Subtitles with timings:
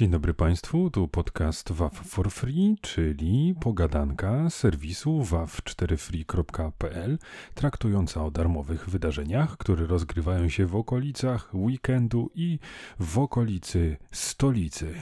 [0.00, 7.18] Dzień dobry Państwu, tu podcast WAF for Free, czyli pogadanka serwisu waw4free.pl
[7.54, 12.58] traktująca o darmowych wydarzeniach, które rozgrywają się w okolicach weekendu i
[13.00, 14.94] w okolicy stolicy.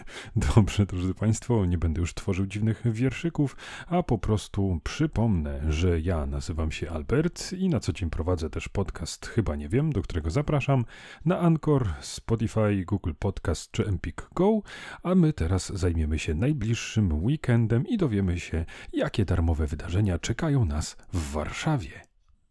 [0.57, 3.57] Dobrze, drodzy Państwo, nie będę już tworzył dziwnych wierszyków,
[3.87, 8.69] a po prostu przypomnę, że ja nazywam się Albert i na co dzień prowadzę też
[8.69, 10.85] podcast Chyba Nie Wiem, do którego zapraszam
[11.25, 14.63] na Anchor, Spotify, Google Podcast czy Empik Go,
[15.03, 20.97] a my teraz zajmiemy się najbliższym weekendem i dowiemy się, jakie darmowe wydarzenia czekają nas
[21.13, 22.09] w Warszawie.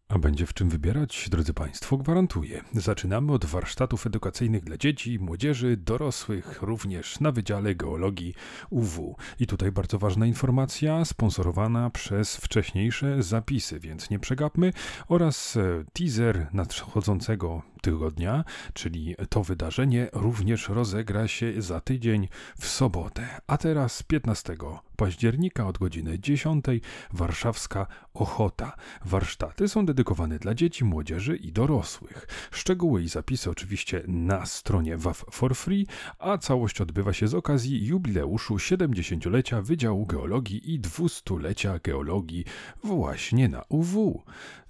[0.08, 2.64] A będzie w czym wybierać, drodzy Państwo, gwarantuję.
[2.72, 8.34] Zaczynamy od warsztatów edukacyjnych dla dzieci, młodzieży, dorosłych, również na Wydziale Geologii
[8.70, 9.16] UW.
[9.40, 14.72] I tutaj bardzo ważna informacja, sponsorowana przez wcześniejsze zapisy, więc nie przegapmy,
[15.08, 22.28] oraz e, teaser nadchodzącego tygodnia, czyli to wydarzenie również rozegra się za tydzień
[22.58, 23.28] w sobotę.
[23.46, 24.56] A teraz 15
[24.96, 26.64] października od godziny 10
[27.12, 28.76] warszawska Ochota.
[29.04, 32.26] Warsztaty są dedykowane dla dzieci, młodzieży i dorosłych.
[32.50, 35.86] Szczegóły i zapisy oczywiście na stronie WAF for Free,
[36.18, 42.44] a całość odbywa się z okazji jubileuszu 70-lecia Wydziału Geologii i 200-lecia geologii
[42.84, 44.22] właśnie na UW.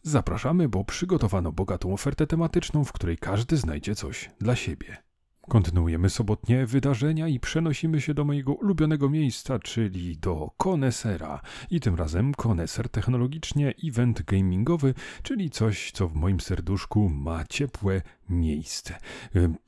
[0.08, 4.96] Zapraszamy, bo przygotowano bogatą ofertę tematyczną, w której każdy znajdzie coś dla siebie.
[5.48, 11.40] Kontynuujemy sobotnie wydarzenia i przenosimy się do mojego ulubionego miejsca, czyli do Konesera.
[11.70, 18.02] I tym razem Koneser technologicznie event gamingowy, czyli coś, co w moim serduszku ma ciepłe
[18.28, 18.98] miejsce.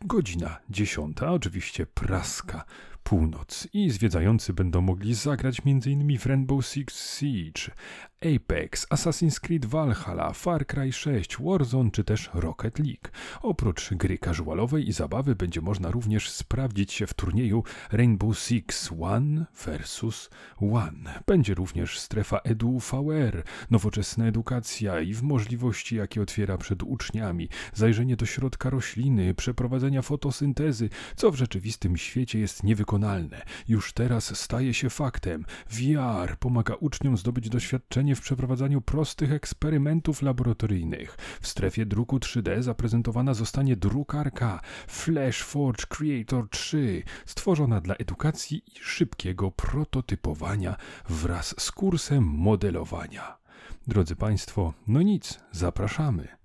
[0.04, 2.64] Godzina dziesiąta, oczywiście praska
[3.02, 6.19] północ i zwiedzający będą mogli zagrać m.in.
[6.19, 7.75] w Rainbow Six Siege,
[8.24, 13.08] Apex, Assassin's Creed Valhalla, Far Cry 6, Warzone czy też Rocket League.
[13.42, 19.46] Oprócz gry casualowej i zabawy będzie można również sprawdzić się w turnieju Rainbow Six One
[19.54, 21.22] vs One.
[21.26, 28.16] Będzie również strefa Edu VR, nowoczesna edukacja i w możliwości, jakie otwiera przed uczniami, zajrzenie
[28.16, 33.42] do środka rośliny, przeprowadzenia fotosyntezy, co w rzeczywistym świecie jest niewykonalne.
[33.69, 35.44] Już teraz staje się faktem.
[35.70, 41.16] VR pomaga uczniom zdobyć doświadczenie w przeprowadzaniu prostych eksperymentów laboratoryjnych.
[41.41, 49.50] W strefie druku 3D zaprezentowana zostanie drukarka FlashForge Creator 3, stworzona dla edukacji i szybkiego
[49.50, 50.76] prototypowania
[51.09, 53.38] wraz z kursem modelowania.
[53.87, 56.39] Drodzy Państwo, no nic, zapraszamy.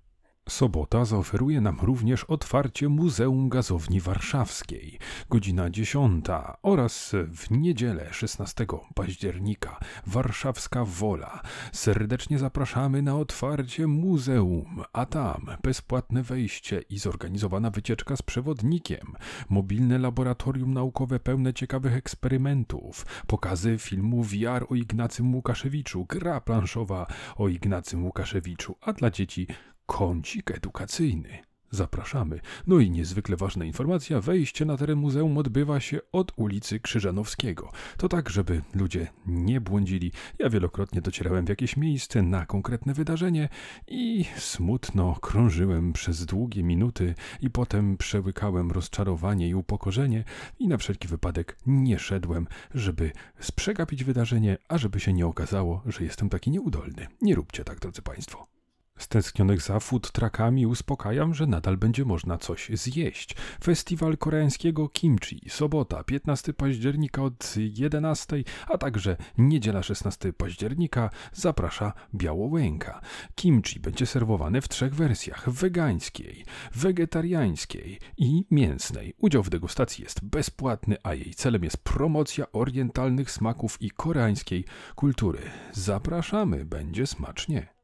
[0.48, 4.98] Sobota zaoferuje nam również otwarcie Muzeum Gazowni Warszawskiej,
[5.30, 6.26] godzina 10
[6.62, 11.42] oraz w niedzielę 16 października Warszawska Wola.
[11.72, 19.12] Serdecznie zapraszamy na otwarcie muzeum, a tam bezpłatne wejście i zorganizowana wycieczka z przewodnikiem,
[19.48, 27.48] mobilne laboratorium naukowe pełne ciekawych eksperymentów, pokazy filmu VR o Ignacym Łukaszewiczu, gra planszowa o
[27.48, 29.46] Ignacym Łukaszewiczu, a dla dzieci
[29.86, 31.46] kącik edukacyjny.
[31.70, 32.40] Zapraszamy.
[32.66, 37.72] No i niezwykle ważna informacja, wejście na teren muzeum odbywa się od ulicy Krzyżanowskiego.
[37.96, 40.12] To tak, żeby ludzie nie błądzili.
[40.38, 43.48] Ja wielokrotnie docierałem w jakieś miejsce na konkretne wydarzenie
[43.88, 50.24] i smutno krążyłem przez długie minuty i potem przełykałem rozczarowanie i upokorzenie
[50.58, 53.12] i na wszelki wypadek nie szedłem, żeby
[53.56, 57.06] przegapić wydarzenie, a żeby się nie okazało, że jestem taki nieudolny.
[57.22, 58.55] Nie róbcie tak, drodzy Państwo.
[58.98, 63.36] Stęsknionych za food truckami uspokajam, że nadal będzie można coś zjeść.
[63.64, 73.00] Festiwal koreańskiego kimchi, sobota 15 października od 11, a także niedziela 16 października zaprasza Białołęka.
[73.34, 79.14] Kimchi będzie serwowane w trzech wersjach: wegańskiej, wegetariańskiej i mięsnej.
[79.18, 84.64] Udział w degustacji jest bezpłatny, a jej celem jest promocja orientalnych smaków i koreańskiej
[84.94, 85.38] kultury.
[85.72, 87.75] Zapraszamy, będzie smacznie.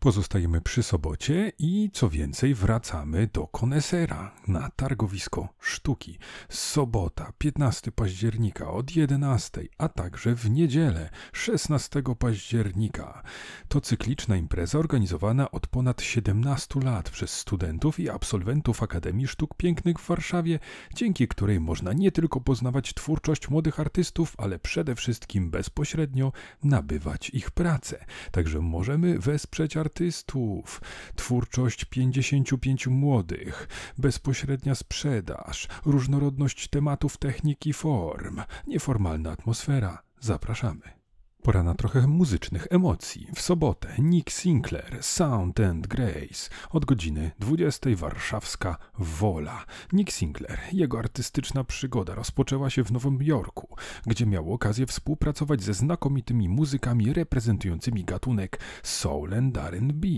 [0.00, 6.18] Pozostajemy przy sobocie i co więcej wracamy do Konesera na targowisko sztuki.
[6.48, 13.22] Sobota 15 października od 11, a także w niedzielę 16 października.
[13.68, 19.98] To cykliczna impreza organizowana od ponad 17 lat przez studentów i absolwentów Akademii Sztuk Pięknych
[19.98, 20.58] w Warszawie,
[20.94, 26.32] dzięki której można nie tylko poznawać twórczość młodych artystów, ale przede wszystkim bezpośrednio
[26.62, 28.04] nabywać ich pracę.
[28.30, 30.80] Także możemy wesprzeć artystów artystów,
[31.16, 40.02] twórczość 55 młodych, bezpośrednia sprzedaż, różnorodność tematów, technik i form, nieformalna atmosfera.
[40.20, 40.99] Zapraszamy.
[41.42, 43.26] Pora na trochę muzycznych emocji.
[43.34, 46.50] W sobotę Nick Sinclair, Sound and Grace.
[46.70, 49.64] Od godziny 20 warszawska Wola.
[49.92, 53.76] Nick Sinclair, jego artystyczna przygoda rozpoczęła się w Nowym Jorku,
[54.06, 60.08] gdzie miał okazję współpracować ze znakomitymi muzykami reprezentującymi gatunek soul and R&B.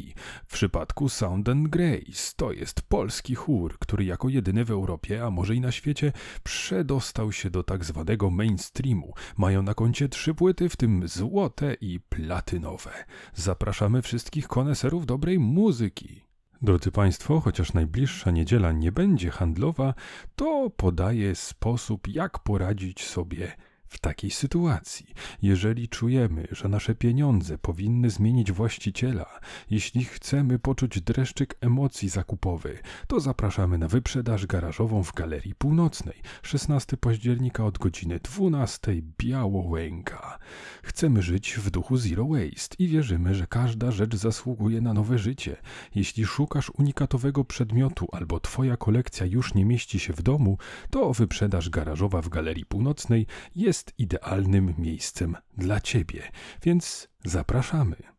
[0.46, 5.30] W przypadku Sound and Grace to jest polski chór, który jako jedyny w Europie, a
[5.30, 9.14] może i na świecie, przedostał się do tak zwanego mainstreamu.
[9.36, 12.90] Mają na koncie trzy płyty, w tym złote i platynowe.
[13.34, 16.20] Zapraszamy wszystkich koneserów dobrej muzyki.
[16.62, 19.94] Drodzy Państwo, chociaż najbliższa niedziela nie będzie handlowa,
[20.36, 23.52] to podaję sposób, jak poradzić sobie
[23.92, 25.06] w takiej sytuacji,
[25.42, 29.40] jeżeli czujemy, że nasze pieniądze powinny zmienić właściciela,
[29.70, 36.96] jeśli chcemy poczuć dreszczyk emocji zakupowy, to zapraszamy na wyprzedaż garażową w Galerii Północnej, 16
[36.96, 40.38] października od godziny 12 Białołęka.
[40.82, 45.56] Chcemy żyć w duchu Zero Waste i wierzymy, że każda rzecz zasługuje na nowe życie.
[45.94, 50.58] Jeśli szukasz unikatowego przedmiotu albo twoja kolekcja już nie mieści się w domu,
[50.90, 56.22] to wyprzedaż garażowa w Galerii Północnej jest jest idealnym miejscem dla Ciebie,
[56.62, 58.11] więc zapraszamy.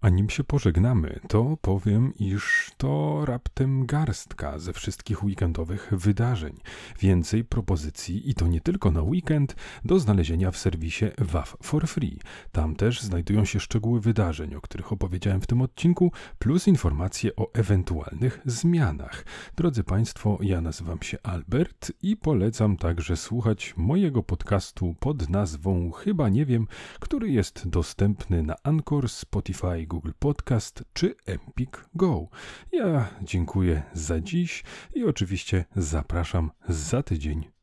[0.00, 6.56] A nim się pożegnamy, to powiem, iż to raptem garstka ze wszystkich weekendowych wydarzeń.
[7.00, 12.18] Więcej propozycji i to nie tylko na weekend, do znalezienia w serwisie WAF for Free.
[12.52, 17.50] Tam też znajdują się szczegóły wydarzeń, o których opowiedziałem w tym odcinku, plus informacje o
[17.54, 19.24] ewentualnych zmianach.
[19.56, 26.28] Drodzy Państwo, ja nazywam się Albert i polecam także słuchać mojego podcastu pod nazwą Chyba
[26.28, 26.66] Nie Wiem,
[27.00, 32.28] który jest dostępny na Anchor, Spotify, Google Podcast czy Empik Go.
[32.72, 34.64] Ja dziękuję za dziś
[34.94, 37.57] i oczywiście zapraszam za tydzień